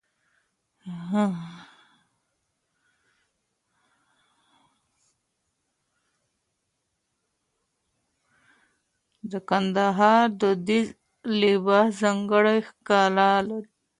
د 9.31 9.33
کندهار 9.49 10.25
دودیز 10.39 10.87
لباس 11.41 11.87
ځانګړی 12.01 12.57
ښکلا 12.67 13.31
لري. 13.47 13.69